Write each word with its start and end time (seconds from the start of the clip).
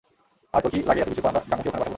আর 0.55 0.61
তোর 0.63 0.71
কি 0.73 0.79
লাগে 0.89 1.01
এতোকিছুর 1.03 1.23
পর 1.25 1.29
আমরা 1.35 1.41
গাঙুকে 1.51 1.69
ওখানে 1.69 1.79
পাঠাবো? 1.83 1.89